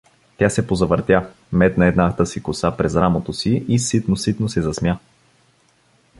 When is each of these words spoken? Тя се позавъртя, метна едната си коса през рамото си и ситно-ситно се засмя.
Тя 0.37 0.49
се 0.49 0.67
позавъртя, 0.67 1.29
метна 1.53 1.85
едната 1.87 2.25
си 2.25 2.43
коса 2.43 2.77
през 2.77 2.95
рамото 2.95 3.33
си 3.33 3.65
и 3.67 3.79
ситно-ситно 3.79 4.47
се 4.49 4.61
засмя. 4.61 4.97